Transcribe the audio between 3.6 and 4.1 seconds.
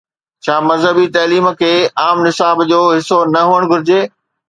گهرجي؟